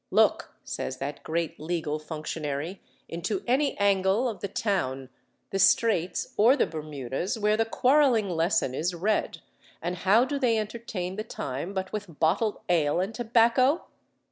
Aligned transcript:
"Look," 0.09 0.55
says 0.63 0.97
that 0.97 1.21
great 1.21 1.59
legal 1.59 1.99
functionary, 1.99 2.81
"into 3.07 3.43
any 3.45 3.77
angle 3.77 4.27
of 4.27 4.39
the 4.39 4.47
town, 4.47 5.09
the 5.51 5.59
Streights 5.59 6.33
or 6.37 6.55
the 6.55 6.65
Bermudas, 6.65 7.37
where 7.37 7.55
the 7.55 7.65
quarrelling 7.65 8.27
lesson 8.27 8.73
is 8.73 8.95
read, 8.95 9.43
and 9.79 9.97
how 9.97 10.25
do 10.25 10.39
they 10.39 10.57
entertain 10.57 11.17
the 11.17 11.23
time 11.23 11.71
but 11.75 11.93
with 11.93 12.17
bottled 12.19 12.61
ale 12.67 12.99
and 12.99 13.13
tobacco?" 13.13 13.83